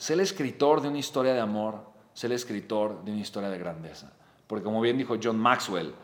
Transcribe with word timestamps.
sé 0.00 0.14
el 0.14 0.20
escritor 0.20 0.80
de 0.80 0.88
una 0.88 0.98
historia 0.98 1.34
de 1.34 1.40
amor, 1.40 1.78
sé 2.14 2.26
el 2.26 2.32
escritor 2.32 3.04
de 3.04 3.12
una 3.12 3.20
historia 3.20 3.50
de 3.50 3.58
grandeza. 3.58 4.10
Porque 4.46 4.64
como 4.64 4.80
bien 4.80 4.96
dijo 4.96 5.16
John 5.22 5.38
Maxwell, 5.38 5.94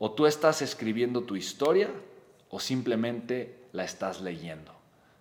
o 0.00 0.10
tú 0.10 0.26
estás 0.26 0.60
escribiendo 0.60 1.22
tu 1.22 1.36
historia 1.36 1.88
o 2.50 2.58
simplemente 2.58 3.68
la 3.70 3.84
estás 3.84 4.20
leyendo. 4.20 4.72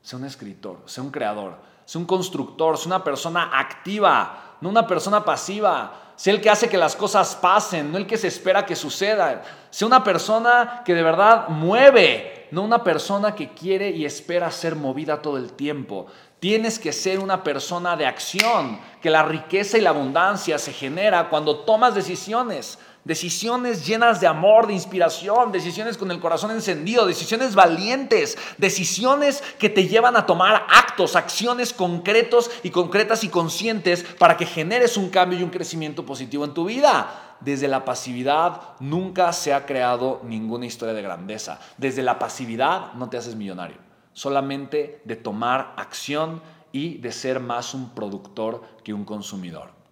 Sé 0.01 0.15
un 0.15 0.25
escritor, 0.25 0.81
sé 0.87 0.99
un 0.99 1.11
creador, 1.11 1.57
sé 1.85 1.99
un 1.99 2.05
constructor, 2.05 2.75
sé 2.75 2.87
una 2.87 3.03
persona 3.03 3.51
activa, 3.53 4.57
no 4.61 4.69
una 4.69 4.87
persona 4.87 5.23
pasiva. 5.23 5.99
Sé 6.15 6.31
el 6.31 6.41
que 6.41 6.49
hace 6.49 6.69
que 6.69 6.77
las 6.77 6.95
cosas 6.95 7.35
pasen, 7.35 7.91
no 7.91 7.99
el 7.99 8.07
que 8.07 8.17
se 8.17 8.27
espera 8.27 8.65
que 8.65 8.75
sucedan. 8.75 9.43
Sé 9.69 9.85
una 9.85 10.03
persona 10.03 10.81
que 10.83 10.95
de 10.95 11.03
verdad 11.03 11.49
mueve, 11.49 12.32
no 12.53 12.61
una 12.61 12.83
persona 12.83 13.33
que 13.33 13.49
quiere 13.49 13.89
y 13.89 14.05
espera 14.05 14.51
ser 14.51 14.75
movida 14.75 15.23
todo 15.23 15.37
el 15.37 15.53
tiempo. 15.53 16.05
Tienes 16.39 16.77
que 16.77 16.93
ser 16.93 17.19
una 17.19 17.43
persona 17.43 17.95
de 17.95 18.05
acción, 18.05 18.79
que 19.01 19.09
la 19.09 19.23
riqueza 19.23 19.79
y 19.79 19.81
la 19.81 19.89
abundancia 19.89 20.59
se 20.59 20.71
genera 20.71 21.29
cuando 21.29 21.61
tomas 21.61 21.95
decisiones. 21.95 22.77
Decisiones 23.05 23.85
llenas 23.85 24.21
de 24.21 24.27
amor, 24.27 24.67
de 24.67 24.73
inspiración, 24.73 25.51
decisiones 25.51 25.97
con 25.97 26.09
el 26.09 26.21
corazón 26.21 26.51
encendido, 26.51 27.05
decisiones 27.05 27.53
valientes, 27.53 28.37
decisiones 28.57 29.43
que 29.59 29.69
te 29.69 29.89
llevan 29.89 30.15
a 30.15 30.25
tomar 30.25 30.65
actos, 30.69 31.17
acciones 31.17 31.73
concretos 31.73 32.49
y 32.63 32.69
concretas 32.69 33.25
y 33.25 33.27
conscientes 33.27 34.03
para 34.17 34.37
que 34.37 34.45
generes 34.45 34.95
un 34.95 35.09
cambio 35.09 35.37
y 35.37 35.43
un 35.43 35.49
crecimiento 35.49 36.05
positivo 36.05 36.45
en 36.45 36.53
tu 36.53 36.63
vida. 36.63 37.35
Desde 37.41 37.67
la 37.67 37.83
pasividad 37.83 38.61
nunca 38.79 39.33
se 39.33 39.53
ha 39.53 39.65
creado 39.65 40.21
ninguna 40.23 40.65
historia 40.65 40.93
de 40.93 41.01
grandeza. 41.01 41.59
Desde 41.77 42.03
la 42.03 42.19
pasividad 42.19 42.93
no 42.93 43.09
te 43.09 43.17
haces 43.17 43.35
millonario. 43.35 43.79
Solamente 44.13 45.01
de 45.03 45.17
tomar 45.17 45.73
acción 45.75 46.41
y 46.71 46.99
de 46.99 47.11
ser 47.11 47.41
más 47.41 47.73
un 47.73 47.89
productor 47.89 48.63
que 48.81 48.93
un 48.93 49.03
consumidor. 49.03 49.82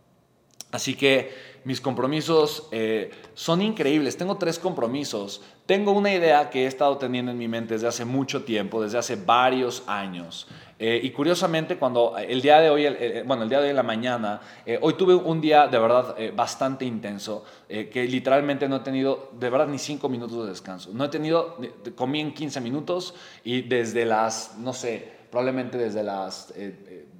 Así 0.71 0.95
que 0.95 1.51
mis 1.63 1.79
compromisos 1.79 2.67
eh, 2.71 3.11
son 3.33 3.61
increíbles. 3.61 4.17
Tengo 4.17 4.37
tres 4.37 4.57
compromisos. 4.57 5.41
Tengo 5.65 5.91
una 5.91 6.13
idea 6.13 6.49
que 6.49 6.63
he 6.63 6.65
estado 6.65 6.97
teniendo 6.97 7.31
en 7.31 7.37
mi 7.37 7.47
mente 7.47 7.75
desde 7.75 7.87
hace 7.87 8.05
mucho 8.05 8.43
tiempo, 8.43 8.81
desde 8.81 8.97
hace 8.97 9.15
varios 9.15 9.83
años. 9.85 10.47
Eh, 10.79 10.99
y 11.03 11.11
curiosamente, 11.11 11.77
cuando 11.77 12.17
el 12.17 12.41
día 12.41 12.59
de 12.59 12.69
hoy, 12.69 12.87
bueno, 13.25 13.43
el 13.43 13.49
día 13.49 13.59
de 13.59 13.65
hoy 13.65 13.69
en 13.69 13.75
la 13.75 13.83
mañana, 13.83 14.41
eh, 14.65 14.79
hoy 14.81 14.93
tuve 14.95 15.13
un 15.13 15.39
día 15.39 15.67
de 15.67 15.77
verdad 15.77 16.15
bastante 16.35 16.85
intenso, 16.85 17.45
que 17.67 18.07
literalmente 18.09 18.67
no 18.67 18.77
he 18.77 18.79
tenido, 18.79 19.29
de 19.37 19.49
verdad, 19.49 19.67
ni 19.67 19.77
cinco 19.77 20.09
minutos 20.09 20.43
de 20.43 20.49
descanso. 20.49 20.89
No 20.93 21.05
he 21.05 21.09
tenido, 21.09 21.57
comí 21.95 22.21
en 22.21 22.33
15 22.33 22.59
minutos 22.61 23.13
y 23.43 23.61
desde 23.61 24.05
las, 24.05 24.57
no 24.57 24.73
sé, 24.73 25.07
probablemente 25.29 25.77
desde 25.77 26.03
las 26.03 26.51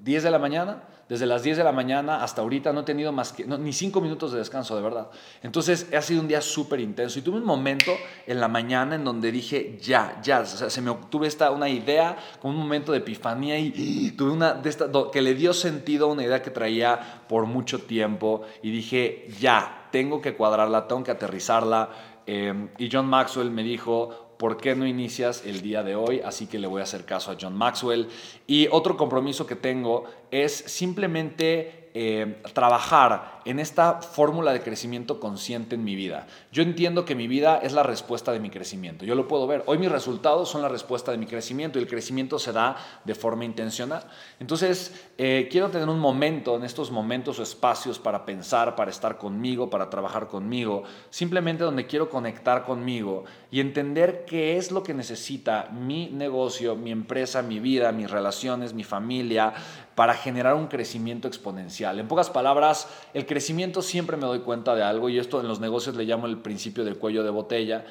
10 0.04 0.24
de 0.24 0.32
la 0.32 0.40
mañana 0.40 0.84
desde 1.12 1.26
las 1.26 1.44
10 1.44 1.58
de 1.58 1.66
la 1.66 1.74
mañana 1.74 2.24
hasta 2.24 2.42
ahorita 2.42 2.72
no 2.72 2.80
he 2.80 2.84
tenido 2.84 3.12
más 3.12 3.34
que, 3.34 3.44
ni 3.44 3.74
5 3.74 4.00
minutos 4.00 4.32
de 4.32 4.40
descanso, 4.40 4.78
de 4.78 4.82
verdad. 4.82 5.10
Entonces 5.44 5.92
ha 5.94 6.02
sido 6.02 6.22
un 6.22 6.30
día 6.30 6.40
súper 6.40 6.80
intenso 6.80 7.20
y 7.20 7.22
tuve 7.22 7.36
un 7.36 7.44
momento 7.44 7.92
en 8.26 8.40
la 8.40 8.48
mañana 8.48 8.96
en 8.96 9.04
donde 9.04 9.30
dije, 9.30 9.78
ya, 9.82 10.22
ya, 10.24 10.40
o 10.40 10.46
sea, 10.46 10.70
se 10.70 10.82
me 10.82 10.96
tuve 11.10 11.28
esta, 11.28 11.52
una 11.52 11.68
idea, 11.68 12.16
como 12.40 12.54
un 12.54 12.62
momento 12.62 12.94
de 12.94 13.00
epifanía 13.00 13.60
y 13.60 14.12
tuve 14.12 14.32
una 14.32 14.54
de 14.54 14.70
esta, 14.70 14.90
que 15.12 15.22
le 15.22 15.34
dio 15.34 15.54
sentido 15.54 16.06
a 16.08 16.14
una 16.14 16.24
idea 16.24 16.42
que 16.42 16.50
traía 16.50 17.26
por 17.28 17.46
mucho 17.46 17.80
tiempo 17.80 18.44
y 18.64 18.72
dije, 18.72 19.28
ya, 19.38 19.90
tengo 19.92 20.22
que 20.22 20.34
cuadrarla, 20.38 20.88
tengo 20.88 21.04
que 21.04 21.12
aterrizarla. 21.12 21.90
Eh, 22.26 22.70
y 22.78 22.90
John 22.90 23.08
Maxwell 23.08 23.52
me 23.52 23.64
dijo, 23.64 24.31
¿por 24.42 24.58
qué 24.58 24.76
no 24.76 24.88
inicias 24.88 25.44
el 25.46 25.62
día 25.62 25.84
de 25.84 25.96
hoy? 25.96 26.20
Así 26.26 26.48
que 26.48 26.58
le 26.58 26.66
voy 26.66 26.80
a 26.80 26.84
hacer 26.86 27.06
caso 27.06 27.30
a 27.30 27.38
John 27.40 27.56
Maxwell. 27.56 28.10
Y 28.48 28.68
otro 28.72 28.98
compromiso 28.98 29.46
que 29.46 29.56
tengo 29.56 30.06
es 30.32 30.52
simplemente 30.52 31.92
eh, 31.94 32.42
trabajar 32.52 33.41
en 33.46 33.60
esta 33.60 34.02
fórmula 34.02 34.54
de 34.54 34.62
crecimiento 34.62 35.20
consciente 35.20 35.76
en 35.76 35.84
mi 35.84 35.96
vida. 35.96 36.28
Yo 36.52 36.64
entiendo 36.64 37.06
que 37.06 37.16
mi 37.16 37.28
vida 37.28 37.58
es 37.58 37.74
la 37.74 37.84
respuesta 37.84 38.32
de 38.32 38.40
mi 38.40 38.50
crecimiento. 38.50 39.06
Yo 39.06 39.16
lo 39.16 39.28
puedo 39.28 39.48
ver. 39.48 39.64
Hoy 39.66 39.78
mis 39.78 39.92
resultados 39.92 40.50
son 40.50 40.62
la 40.62 40.70
respuesta 40.70 41.12
de 41.12 41.18
mi 41.18 41.26
crecimiento 41.26 41.80
y 41.80 41.84
el 41.84 41.88
crecimiento 41.88 42.40
se 42.40 42.52
da 42.52 42.76
de 43.06 43.16
forma 43.16 43.46
intencional. 43.46 44.04
Entonces, 44.40 45.10
eh, 45.18 45.48
quiero 45.52 45.70
tener 45.70 45.90
un 45.90 46.00
momento, 46.00 46.56
en 46.56 46.64
estos 46.64 46.92
momentos 46.92 47.40
o 47.40 47.44
espacios 47.44 48.00
para 48.00 48.26
pensar, 48.26 48.76
para 48.76 48.92
estar 48.92 49.18
conmigo, 49.18 49.70
para 49.70 49.90
trabajar 49.90 50.28
conmigo, 50.28 50.84
simplemente 51.10 51.64
donde 51.64 51.88
quiero 51.88 52.10
conectar 52.10 52.64
conmigo 52.64 53.26
y 53.50 53.60
entender 53.60 54.26
qué 54.26 54.58
es 54.58 54.72
lo 54.72 54.84
que 54.84 54.94
necesita 54.94 55.70
mi 55.72 56.10
negocio, 56.10 56.76
mi 56.76 56.92
empresa, 56.92 57.42
mi 57.42 57.60
vida, 57.60 57.92
mis 57.92 58.10
relaciones, 58.10 58.74
mi 58.74 58.84
familia, 58.84 59.54
para 59.96 60.14
generar 60.14 60.56
un 60.56 60.68
crecimiento 60.68 61.28
exponencial. 61.28 62.00
En 62.00 62.08
pocas 62.08 62.30
palabras, 62.30 62.88
el 63.14 63.26
crecimiento 63.32 63.82
siempre 63.82 64.18
me 64.18 64.26
doy 64.26 64.40
cuenta 64.40 64.76
de 64.76 64.84
algo 64.84 65.08
y 65.08 65.18
esto 65.18 65.40
en 65.40 65.48
los 65.48 65.62
negocios 65.62 65.96
le 65.96 66.04
llamo 66.04 66.28
el 66.28 66.40
principio 66.40 66.84
del 66.84 66.98
cuello 66.98 67.24
de 67.24 67.30
botella, 67.30 67.86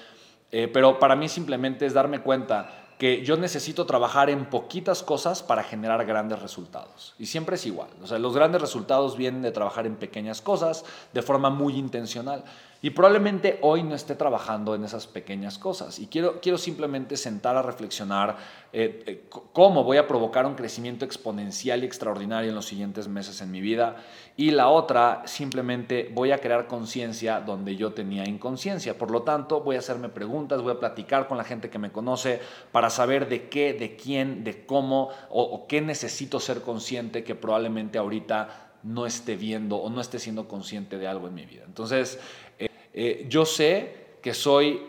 eh, 0.53 0.69
pero 0.71 0.99
para 0.99 1.17
mí 1.17 1.31
simplemente 1.31 1.87
es 1.87 1.95
darme 1.95 2.21
cuenta 2.21 2.91
que 2.99 3.25
yo 3.25 3.39
necesito 3.39 3.87
trabajar 3.87 4.29
en 4.29 4.51
poquitas 4.51 5.03
cosas 5.03 5.43
para 5.43 5.63
generar 5.63 6.05
grandes 6.05 6.43
resultados. 6.43 7.15
Y 7.19 7.25
siempre 7.25 7.57
es 7.57 7.65
igual. 7.65 7.89
O 8.03 8.07
sea, 8.07 8.19
los 8.19 8.35
grandes 8.35 8.61
resultados 8.61 9.17
vienen 9.17 9.41
de 9.41 9.51
trabajar 9.51 9.87
en 9.87 9.97
pequeñas 9.97 10.43
cosas 10.43 10.85
de 11.15 11.23
forma 11.23 11.49
muy 11.49 11.79
intencional. 11.79 12.45
Y 12.83 12.91
probablemente 12.91 13.59
hoy 13.61 13.83
no 13.83 13.95
esté 13.95 14.15
trabajando 14.15 14.75
en 14.75 14.85
esas 14.85 15.07
pequeñas 15.07 15.59
cosas. 15.59 15.99
Y 15.99 16.07
quiero, 16.07 16.41
quiero 16.41 16.57
simplemente 16.57 17.19
sentar 17.19 17.55
a 17.57 17.63
reflexionar 17.63 18.39
eh, 18.73 19.03
eh, 19.07 19.25
cómo 19.53 19.85
voy 19.85 19.99
a 19.99 20.09
provocar 20.09 20.47
un 20.47 20.55
crecimiento 20.55 21.05
exponencial 21.05 21.83
y 21.83 21.87
extraordinario 21.87 22.49
en 22.49 22.55
los 22.55 22.65
siguientes 22.65 23.07
meses 23.07 23.43
en 23.43 23.51
mi 23.51 23.61
vida. 23.61 23.97
Y 24.39 24.53
la 24.53 24.69
otra, 24.69 25.23
simplemente 25.27 26.11
voy 26.15 26.33
a 26.33 26.39
crear 26.39 26.69
conciencia 26.69 27.41
donde 27.41 27.77
yo 27.77 27.93
tenía 27.93 28.25
inconsciencia. 28.25 28.97
Por 28.97 29.11
lo 29.11 29.25
tanto, 29.25 29.61
voy 29.61 29.77
a 29.77 29.81
hacerme 29.81 30.09
preguntas, 30.09 30.63
voy 30.63 30.73
a 30.73 30.81
platicar 30.81 31.29
con 31.29 31.37
la 31.37 31.45
gente 31.45 31.69
que 31.69 31.79
me 31.79 31.93
conoce 31.93 32.41
para 32.73 32.89
saber 32.89 33.29
de 33.29 33.51
qué, 33.51 33.75
de 33.75 33.97
quién, 33.97 34.43
de 34.43 34.65
cómo 34.65 35.11
o, 35.29 35.43
o 35.43 35.67
qué 35.67 35.83
necesito 35.83 36.41
ser 36.41 36.63
consciente 36.63 37.25
que 37.25 37.35
probablemente 37.35 37.99
ahorita 37.99 38.70
no 38.83 39.07
esté 39.07 39.37
viendo 39.37 39.77
o 39.77 39.91
no 39.91 40.01
esté 40.01 40.19
siendo 40.19 40.49
consciente 40.49 40.99
de 40.99 41.07
algo 41.07 41.29
en 41.29 41.35
mi 41.35 41.47
vida. 41.47 41.65
Entonces, 41.67 42.19
eh, 42.59 43.27
yo 43.29 43.45
sé 43.45 44.17
que 44.23 44.35
soy 44.35 44.83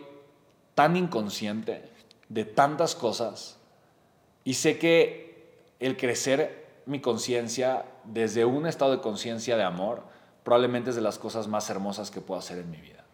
tan 0.74 0.96
inconsciente 0.96 1.84
de 2.28 2.44
tantas 2.44 2.94
cosas 2.94 3.58
y 4.44 4.54
sé 4.54 4.78
que 4.78 5.62
el 5.80 5.96
crecer 5.96 6.62
mi 6.86 7.00
conciencia 7.00 7.84
desde 8.04 8.44
un 8.44 8.66
estado 8.66 8.92
de 8.92 9.00
conciencia 9.00 9.56
de 9.56 9.62
amor 9.62 10.02
probablemente 10.42 10.90
es 10.90 10.96
de 10.96 11.02
las 11.02 11.18
cosas 11.18 11.46
más 11.46 11.70
hermosas 11.70 12.10
que 12.10 12.20
puedo 12.20 12.38
hacer 12.38 12.58
en 12.58 12.70
mi 12.70 12.78
vida. 12.78 13.04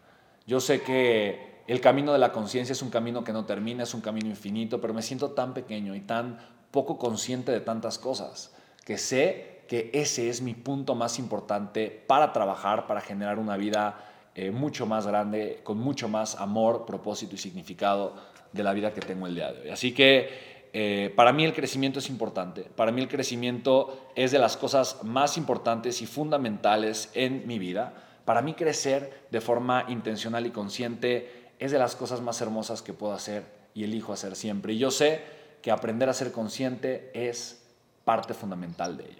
Yo 0.47 0.59
sé 0.59 0.81
que 0.81 1.61
el 1.67 1.81
camino 1.81 2.11
de 2.13 2.19
la 2.19 2.31
conciencia 2.31 2.73
es 2.73 2.81
un 2.81 2.89
camino 2.89 3.23
que 3.23 3.33
no 3.33 3.45
termina, 3.45 3.83
es 3.83 3.93
un 3.93 4.01
camino 4.01 4.27
infinito, 4.27 4.81
pero 4.81 4.93
me 4.93 5.03
siento 5.03 5.31
tan 5.31 5.53
pequeño 5.53 5.93
y 5.93 6.01
tan 6.01 6.39
poco 6.71 6.97
consciente 6.97 7.51
de 7.51 7.59
tantas 7.59 7.99
cosas 7.99 8.51
que 8.83 8.97
sé 8.97 9.58
que 9.69 9.91
ese 9.93 10.29
es 10.29 10.41
mi 10.41 10.55
punto 10.55 10.95
más 10.95 11.19
importante 11.19 12.03
para 12.07 12.33
trabajar, 12.33 12.87
para 12.87 13.01
generar 13.01 13.37
una 13.37 13.55
vida 13.55 14.03
eh, 14.33 14.49
mucho 14.49 14.87
más 14.87 15.05
grande, 15.05 15.61
con 15.63 15.77
mucho 15.77 16.09
más 16.09 16.35
amor, 16.35 16.85
propósito 16.87 17.35
y 17.35 17.37
significado 17.37 18.15
de 18.51 18.63
la 18.63 18.73
vida 18.73 18.93
que 18.93 19.01
tengo 19.01 19.27
el 19.27 19.35
día 19.35 19.53
de 19.53 19.61
hoy. 19.61 19.69
Así 19.69 19.93
que 19.93 20.69
eh, 20.73 21.13
para 21.15 21.31
mí 21.33 21.45
el 21.45 21.53
crecimiento 21.53 21.99
es 21.99 22.09
importante. 22.09 22.63
Para 22.63 22.91
mí 22.91 22.99
el 22.99 23.07
crecimiento 23.07 24.09
es 24.15 24.31
de 24.31 24.39
las 24.39 24.57
cosas 24.57 25.03
más 25.03 25.37
importantes 25.37 26.01
y 26.01 26.07
fundamentales 26.07 27.11
en 27.13 27.45
mi 27.45 27.59
vida. 27.59 27.93
Para 28.25 28.41
mí 28.41 28.55
crecer 28.55 29.27
de 29.29 29.39
forma 29.39 29.85
intencional 29.87 30.47
y 30.47 30.51
consciente 30.51 31.51
es 31.59 31.71
de 31.71 31.77
las 31.77 31.95
cosas 31.95 32.21
más 32.21 32.41
hermosas 32.41 32.81
que 32.81 32.93
puedo 32.93 33.13
hacer 33.13 33.43
y 33.75 33.83
elijo 33.83 34.13
hacer 34.13 34.35
siempre. 34.35 34.73
Y 34.73 34.79
yo 34.79 34.89
sé 34.89 35.21
que 35.61 35.69
aprender 35.69 36.09
a 36.09 36.13
ser 36.13 36.31
consciente 36.31 37.11
es 37.13 37.63
parte 38.03 38.33
fundamental 38.33 38.97
de 38.97 39.03
ello. 39.03 39.17